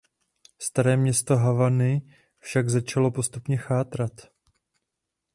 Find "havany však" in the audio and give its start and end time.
1.35-2.69